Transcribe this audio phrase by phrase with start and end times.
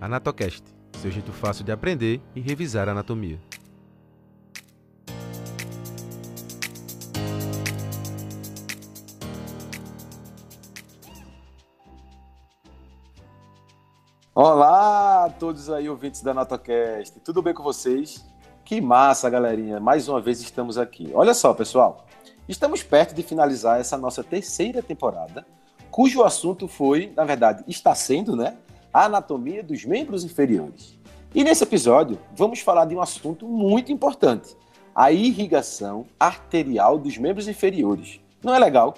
[0.00, 0.62] Anatocast,
[1.02, 3.36] seu jeito fácil de aprender e revisar anatomia.
[14.32, 17.18] Olá a todos aí, ouvintes da Natocast.
[17.24, 18.24] Tudo bem com vocês?
[18.64, 19.80] Que massa, galerinha.
[19.80, 21.10] Mais uma vez estamos aqui.
[21.12, 22.06] Olha só, pessoal.
[22.48, 25.44] Estamos perto de finalizar essa nossa terceira temporada,
[25.90, 28.56] cujo assunto foi, na verdade, está sendo, né?
[28.98, 30.98] A anatomia dos membros inferiores.
[31.32, 34.56] E nesse episódio, vamos falar de um assunto muito importante:
[34.92, 38.18] a irrigação arterial dos membros inferiores.
[38.42, 38.94] Não é legal?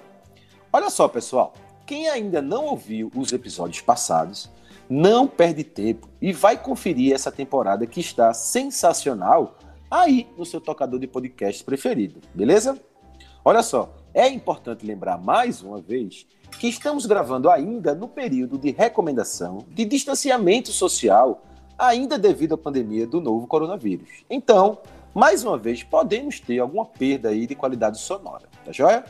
[0.73, 1.53] Olha só, pessoal.
[1.85, 4.49] Quem ainda não ouviu os episódios passados,
[4.89, 9.59] não perde tempo e vai conferir essa temporada que está sensacional
[9.91, 12.81] aí no seu tocador de podcast preferido, beleza?
[13.45, 16.27] Olha só, é importante lembrar mais uma vez
[16.59, 21.43] que estamos gravando ainda no período de recomendação de distanciamento social,
[21.79, 24.25] ainda devido à pandemia do novo coronavírus.
[24.29, 24.79] Então,
[25.15, 29.05] mais uma vez, podemos ter alguma perda aí de qualidade sonora, tá joia?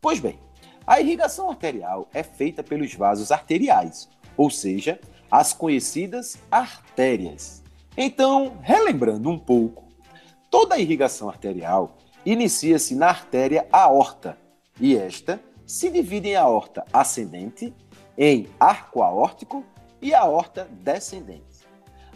[0.00, 0.38] Pois bem,
[0.86, 5.00] a irrigação arterial é feita pelos vasos arteriais, ou seja,
[5.30, 7.62] as conhecidas artérias.
[7.96, 9.84] Então, relembrando um pouco,
[10.50, 14.38] toda a irrigação arterial inicia-se na artéria aorta,
[14.80, 17.72] e esta se divide em aorta ascendente,
[18.16, 19.64] em arco aórtico
[20.00, 21.64] e aorta descendente.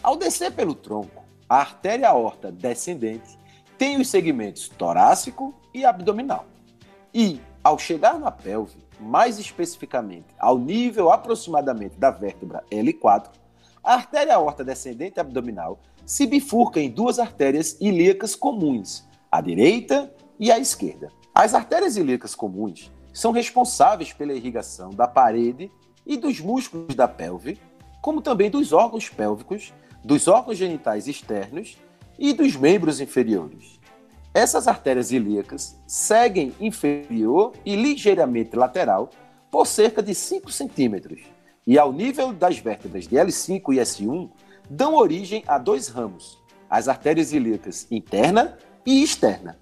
[0.02, 3.38] Ao descer pelo tronco, a artéria aorta descendente
[3.78, 6.46] tem os segmentos torácico e abdominal.
[7.14, 13.28] E, ao chegar na pelve, mais especificamente ao nível aproximadamente da vértebra L4,
[13.84, 20.50] a artéria aorta descendente abdominal se bifurca em duas artérias ilíacas comuns, a direita e
[20.50, 21.12] a esquerda.
[21.34, 25.70] As artérias ilíacas comuns são responsáveis pela irrigação da parede
[26.06, 27.60] e dos músculos da pelve,
[28.00, 31.76] como também dos órgãos pélvicos dos órgãos genitais externos
[32.18, 33.77] e dos membros inferiores.
[34.38, 39.10] Essas artérias ilíacas seguem inferior e ligeiramente lateral
[39.50, 41.22] por cerca de 5 centímetros
[41.66, 44.30] e, ao nível das vértebras de L5 e S1,
[44.70, 46.38] dão origem a dois ramos,
[46.70, 48.56] as artérias ilíacas interna
[48.86, 49.58] e externa.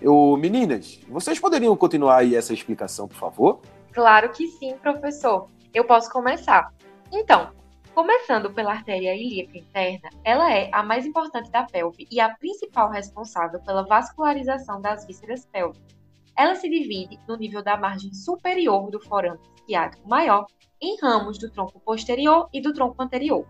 [0.00, 3.60] Eu, meninas, vocês poderiam continuar aí essa explicação, por favor?
[3.92, 5.50] Claro que sim, professor.
[5.74, 6.72] Eu posso começar.
[7.12, 7.50] Então,
[7.96, 12.90] Começando pela artéria ilíaca interna, ela é a mais importante da pelve e a principal
[12.90, 15.96] responsável pela vascularização das vísceras pélvicas.
[16.36, 20.44] Ela se divide no nível da margem superior do forame ciático maior
[20.78, 23.46] em ramos do tronco posterior e do tronco anterior.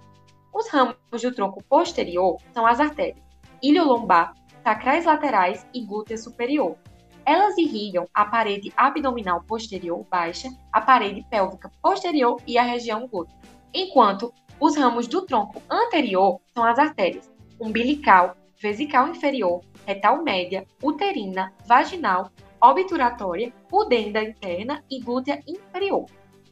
[0.55, 3.27] Os ramos do tronco posterior são as artérias
[3.61, 4.33] iliolombar,
[4.63, 6.77] sacrais laterais e glútea superior.
[7.25, 13.37] Elas irrigam a parede abdominal posterior baixa, a parede pélvica posterior e a região glútea
[13.77, 17.31] enquanto os ramos do tronco anterior são as artérias
[17.61, 22.31] umbilical, vesical inferior, retal média, uterina, vaginal,
[22.61, 26.07] obturatória, pudenda interna e glútea inferior.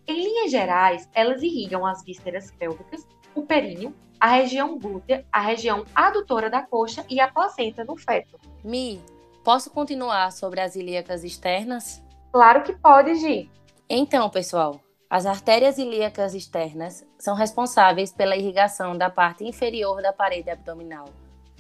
[0.06, 5.85] Em linhas gerais, elas irrigam as vísceras pélvicas, o períneo, a região glútea, a região
[5.95, 8.39] adutora da coxa e a placenta no feto.
[8.62, 9.01] Mi,
[9.43, 12.03] posso continuar sobre as ilíacas externas?
[12.33, 13.51] Claro que pode, Gi.
[13.89, 14.81] Então, pessoal,
[15.15, 21.09] As artérias ilíacas externas são responsáveis pela irrigação da parte inferior da parede abdominal,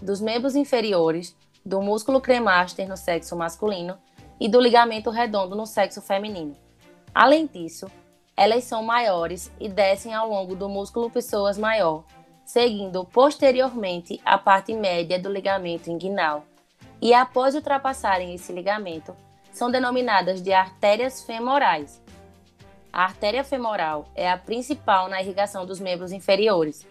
[0.02, 3.96] dos membros inferiores, do músculo cremaster no sexo masculino
[4.40, 6.56] e do ligamento redondo no sexo feminino.
[7.14, 7.86] Além disso,
[8.36, 12.02] elas são maiores e descem ao longo do músculo pessoas maior,
[12.44, 16.44] seguindo posteriormente a parte média do ligamento inguinal,
[17.00, 19.14] e após ultrapassarem esse ligamento,
[19.52, 22.02] são denominadas de artérias femorais.
[22.94, 26.86] A artéria femoral é a principal na irrigação dos membros inferiores,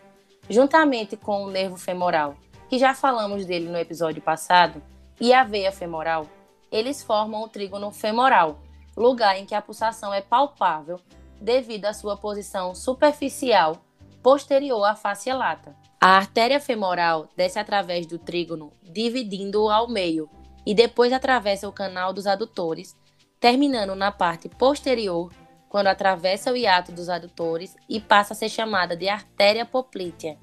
[0.49, 2.35] juntamente com o nervo femoral,
[2.67, 4.83] que já falamos dele no episódio passado,
[5.17, 6.27] e a veia femoral,
[6.69, 8.59] eles formam o trígono femoral,
[8.97, 10.99] lugar em que a pulsação é palpável
[11.39, 13.77] devido à sua posição superficial
[14.21, 15.73] posterior à face lata.
[16.01, 20.29] A artéria femoral desce através do trígono, dividindo-o ao meio,
[20.65, 22.93] e depois atravessa o canal dos adutores,
[23.39, 25.31] terminando na parte posterior,
[25.73, 30.37] quando atravessa o hiato dos adutores e passa a ser chamada de artéria poplítea.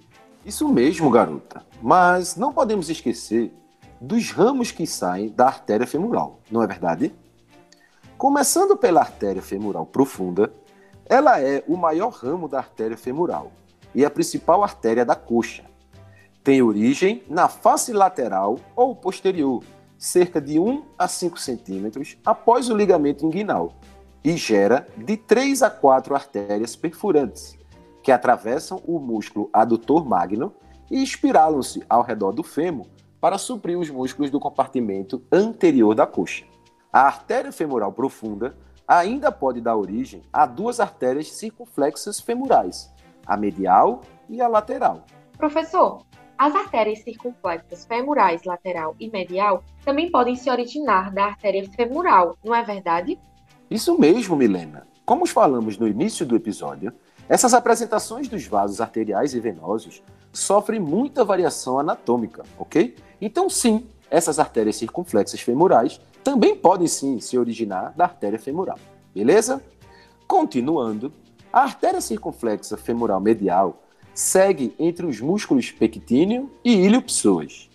[0.44, 1.64] Isso mesmo, garota.
[1.80, 3.54] Mas não podemos esquecer
[4.00, 7.14] dos ramos que saem da artéria femoral, não é verdade?
[8.18, 10.52] Começando pela artéria femoral profunda,
[11.06, 13.52] ela é o maior ramo da artéria femoral
[13.94, 15.62] e a principal artéria da coxa.
[16.42, 19.62] Tem origem na face lateral ou posterior,
[19.96, 23.76] cerca de 1 a 5 centímetros após o ligamento inguinal,
[24.24, 27.58] e gera de 3 a 4 artérias perfurantes,
[28.02, 30.54] que atravessam o músculo adutor magno
[30.90, 32.86] e espiralam-se ao redor do fêmur
[33.20, 36.44] para suprir os músculos do compartimento anterior da coxa.
[36.92, 38.56] A artéria femoral profunda
[38.86, 42.92] ainda pode dar origem a duas artérias circunflexas femorais,
[43.24, 45.04] a medial e a lateral.
[45.36, 46.02] Professor,
[46.36, 52.54] as artérias circunflexas femorais lateral e medial também podem se originar da artéria femoral, não
[52.54, 53.20] é verdade?
[53.70, 54.86] Isso mesmo, Milena.
[55.06, 56.92] Como falamos no início do episódio,
[57.28, 60.02] essas apresentações dos vasos arteriais e venosos
[60.32, 62.96] sofrem muita variação anatômica, ok?
[63.20, 68.78] Então, sim, essas artérias circunflexas femorais também podem sim se originar da artéria femoral,
[69.14, 69.62] beleza?
[70.26, 71.12] Continuando,
[71.52, 77.70] a artéria circunflexa femoral medial segue entre os músculos pectíneo e ilho-psoas.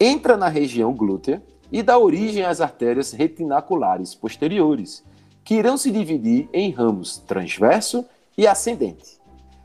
[0.00, 5.04] Entra na região glútea e dá origem às artérias retinaculares posteriores,
[5.46, 8.04] que irão se dividir em ramos transverso
[8.36, 9.16] e ascendente.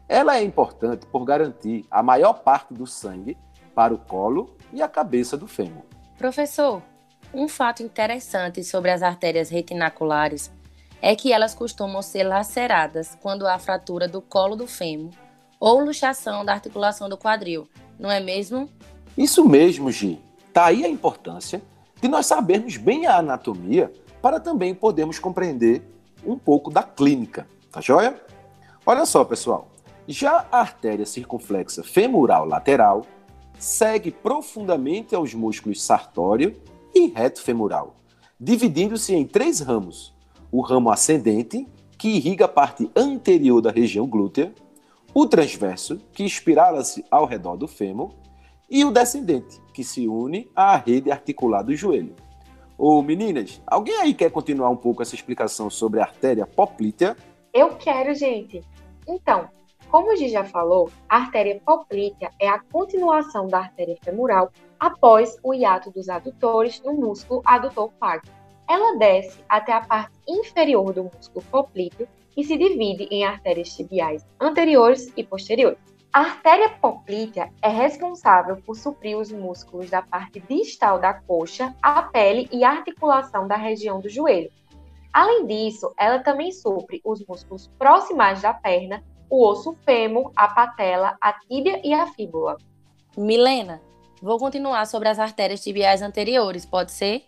[0.08, 3.36] Ela é importante por garantir a maior parte do sangue
[3.74, 5.82] para o colo e a cabeça do fêmur.
[6.20, 6.84] Professor,
[7.34, 10.52] um fato interessante sobre as artérias retinaculares
[11.02, 15.12] é que elas costumam ser laceradas quando há fratura do colo do fêmur
[15.60, 17.68] ou luxação da articulação do quadril,
[17.98, 18.70] não é mesmo?
[19.18, 20.22] Isso mesmo, Gi.
[20.54, 21.60] Tá aí a importância
[22.00, 23.92] de nós sabermos bem a anatomia
[24.22, 25.82] para também podermos compreender
[26.26, 28.20] um pouco da clínica, tá joia?
[28.86, 29.68] Olha só, pessoal.
[30.08, 33.06] Já a artéria circunflexa femoral lateral
[33.58, 36.56] segue profundamente aos músculos sartório
[36.94, 37.96] e reto femoral,
[38.40, 40.14] dividindo-se em três ramos:
[40.52, 44.54] o ramo ascendente, que irriga a parte anterior da região glútea,
[45.14, 48.12] o transverso, que espirala-se ao redor do fêmur,
[48.70, 52.16] e o descendente, que se une à rede articular do joelho.
[52.84, 57.16] Ô meninas, alguém aí quer continuar um pouco essa explicação sobre a artéria poplítea?
[57.54, 58.60] Eu quero, gente.
[59.08, 59.48] Então,
[59.88, 65.38] como o Gi já falou, a artéria poplítea é a continuação da artéria femoral após
[65.44, 68.24] o hiato dos adutores no músculo adutor pago.
[68.68, 74.26] Ela desce até a parte inferior do músculo poplíteo e se divide em artérias tibiais
[74.40, 75.78] anteriores e posteriores.
[76.14, 82.02] A artéria poplítea é responsável por suprir os músculos da parte distal da coxa, a
[82.02, 84.52] pele e a articulação da região do joelho.
[85.14, 91.18] Além disso, ela também supre os músculos proximais da perna o osso fêmur, a patela,
[91.22, 92.58] a tíbia e a fíbula.
[93.18, 93.82] Milena,
[94.22, 97.24] vou continuar sobre as artérias tibiais anteriores, pode ser?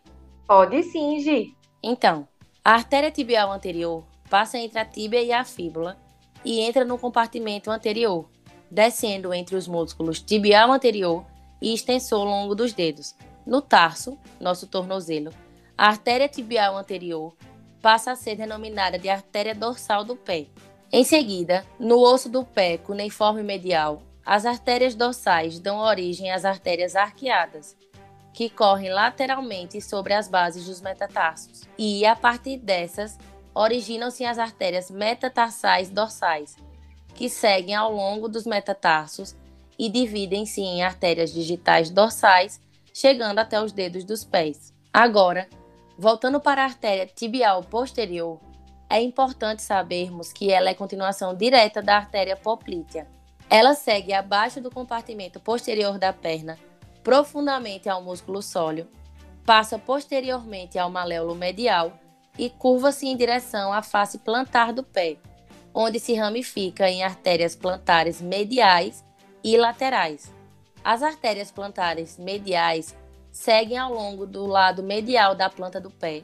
[0.45, 1.55] Pode sim, Gi.
[1.81, 2.27] Então,
[2.63, 5.97] a artéria tibial anterior passa entre a tíbia e a fíbula
[6.43, 8.29] e entra no compartimento anterior,
[8.73, 11.25] descendo entre os músculos tibial anterior
[11.61, 13.15] e extensor longo dos dedos.
[13.45, 15.31] No tarso, nosso tornozelo,
[15.77, 17.35] a artéria tibial anterior
[17.81, 20.47] passa a ser denominada de artéria dorsal do pé
[20.95, 26.95] em seguida, no osso do pé cuneiforme medial, as artérias dorsais dão origem às artérias
[26.95, 27.75] arqueadas,
[28.31, 31.63] que correm lateralmente sobre as bases dos metatarsos.
[31.79, 33.17] E, a partir dessas,
[33.55, 36.55] originam-se as artérias metatarsais dorsais,
[37.23, 39.33] que seguem ao longo dos metatarsos
[39.79, 42.59] e dividem-se em artérias digitais dorsais,
[42.93, 44.73] chegando até os dedos dos pés.
[44.93, 45.47] Agora,
[45.97, 48.41] voltando para a artéria tibial posterior,
[48.89, 53.07] é importante sabermos que ela é continuação direta da artéria poplítea.
[53.49, 56.59] Ela segue abaixo do compartimento posterior da perna,
[57.05, 58.85] profundamente ao músculo sóleo,
[59.45, 61.93] passa posteriormente ao maléolo medial
[62.37, 65.15] e curva-se em direção à face plantar do pé,
[65.73, 69.03] onde se ramifica em artérias plantares mediais
[69.43, 70.31] e laterais.
[70.83, 72.95] As artérias plantares mediais
[73.31, 76.23] seguem ao longo do lado medial da planta do pé,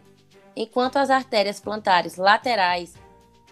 [0.55, 2.93] enquanto as artérias plantares laterais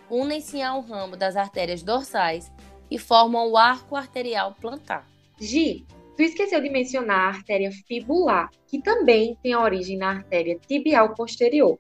[0.10, 2.52] unem-se ao ramo das artérias dorsais
[2.90, 5.08] e formam o arco arterial plantar.
[5.40, 5.86] Gi,
[6.16, 11.78] tu esqueceu de mencionar a artéria fibular, que também tem origem na artéria tibial posterior.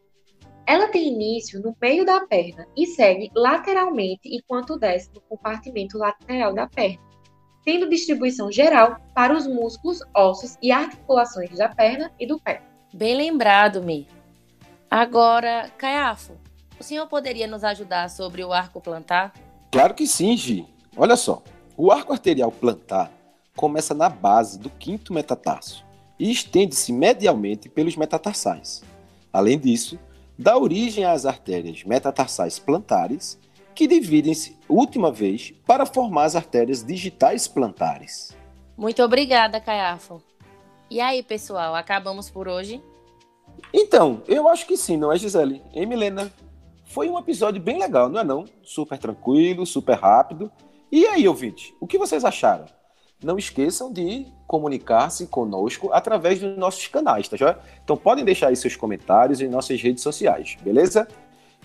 [0.67, 6.53] Ela tem início no meio da perna e segue lateralmente enquanto desce no compartimento lateral
[6.53, 6.99] da perna,
[7.63, 12.61] tendo distribuição geral para os músculos, ossos e articulações da perna e do pé.
[12.93, 14.05] Bem lembrado, Mi.
[14.91, 16.33] Agora, Caiafo,
[16.77, 19.33] o senhor poderia nos ajudar sobre o arco plantar?
[19.71, 20.67] Claro que sim, Gi.
[20.97, 21.41] Olha só,
[21.77, 23.09] o arco arterial plantar
[23.55, 25.85] começa na base do quinto metatarso
[26.19, 28.83] e estende-se medialmente pelos metatarsais.
[29.31, 29.97] Além disso,
[30.37, 33.39] dá origem às artérias metatarsais plantares,
[33.73, 38.35] que dividem-se última vez para formar as artérias digitais plantares.
[38.77, 40.21] Muito obrigada, Caiafo.
[40.89, 42.81] E aí, pessoal, acabamos por hoje?
[43.73, 45.61] Então, eu acho que sim, não é, Gisele?
[45.73, 46.31] Hein, Milena?
[46.85, 48.45] Foi um episódio bem legal, não é não?
[48.63, 50.51] Super tranquilo, super rápido.
[50.91, 52.65] E aí, ouvinte, o que vocês acharam?
[53.23, 57.57] Não esqueçam de comunicar-se conosco através dos nossos canais, tá já?
[57.83, 61.07] Então podem deixar aí seus comentários em nossas redes sociais, beleza?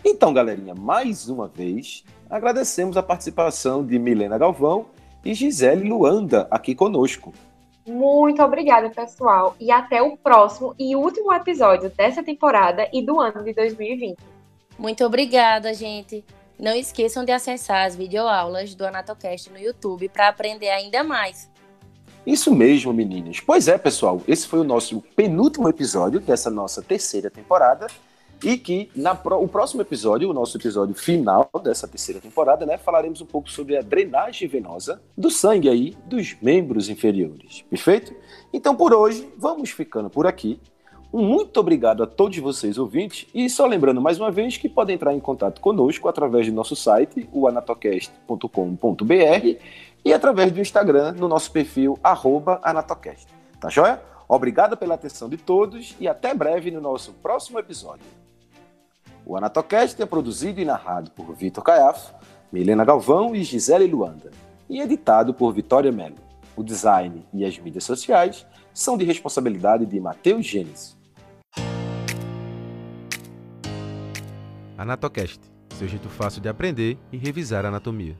[0.05, 4.87] Então, galerinha, mais uma vez, agradecemos a participação de Milena Galvão
[5.25, 7.33] e Gisele Luanda aqui conosco.
[7.87, 13.45] Muito obrigada, pessoal, e até o próximo e último episódio dessa temporada e do ano
[13.45, 14.17] de 2020.
[14.79, 16.25] Muito obrigada, gente.
[16.63, 21.51] Não esqueçam de acessar as videoaulas do Anatocast no YouTube para aprender ainda mais.
[22.25, 23.41] Isso mesmo, meninas.
[23.41, 27.89] Pois é, pessoal, esse foi o nosso penúltimo episódio dessa nossa terceira temporada.
[28.45, 33.21] E que na o próximo episódio, o nosso episódio final dessa terceira temporada, né, falaremos
[33.21, 37.63] um pouco sobre a drenagem venosa do sangue aí dos membros inferiores.
[37.63, 38.15] Perfeito?
[38.53, 40.61] Então por hoje, vamos ficando por aqui.
[41.13, 45.13] Muito obrigado a todos vocês ouvintes e só lembrando mais uma vez que podem entrar
[45.13, 49.59] em contato conosco através do nosso site, o anatocast.com.br
[50.05, 51.99] e através do Instagram no nosso perfil
[52.63, 53.27] @anatocast.
[53.61, 54.01] Tá joia?
[54.27, 58.07] Obrigado pela atenção de todos e até breve no nosso próximo episódio.
[59.27, 62.15] O Anatocast é produzido e narrado por Vitor Caiafo,
[62.51, 64.31] Milena Galvão e Gisele Luanda
[64.69, 66.17] e editado por Vitória Melo.
[66.57, 71.02] O design e as mídias sociais são de responsabilidade de Matheus Gênesis.
[74.83, 75.41] Anatocast,
[75.79, 78.17] seu jeito fácil de aprender e revisar anatomia.